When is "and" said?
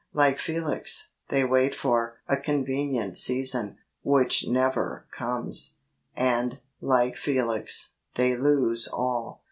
6.15-6.59